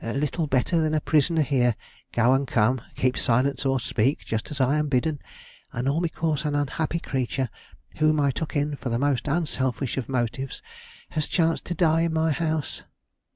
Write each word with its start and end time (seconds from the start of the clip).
"Little 0.03 0.47
better 0.47 0.79
than 0.81 0.95
a 0.95 0.99
prisoner 0.99 1.43
here, 1.43 1.75
go 2.11 2.33
and 2.33 2.47
come, 2.47 2.81
keep 2.95 3.15
silence 3.15 3.67
or 3.67 3.79
speak, 3.79 4.25
just 4.25 4.49
as 4.49 4.59
I 4.59 4.79
am 4.79 4.87
bidden; 4.87 5.19
and 5.71 5.87
all 5.87 6.01
because 6.01 6.43
an 6.43 6.55
unhappy 6.55 6.97
creature, 6.99 7.49
whom 7.97 8.19
I 8.19 8.31
took 8.31 8.55
in 8.55 8.75
for 8.77 8.89
the 8.89 8.97
most 8.97 9.27
unselfish 9.27 9.97
of 9.97 10.09
motives, 10.09 10.63
has 11.11 11.27
chanced 11.27 11.65
to 11.65 11.75
die 11.75 12.01
in 12.01 12.13
my 12.13 12.31
house!" 12.31 12.81